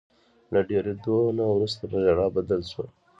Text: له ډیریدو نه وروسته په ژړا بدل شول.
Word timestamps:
له 0.53 0.59
ډیریدو 0.69 1.17
نه 1.37 1.43
وروسته 1.53 1.81
په 1.91 1.97
ژړا 2.03 2.27
بدل 2.35 2.61
شول. 2.71 2.89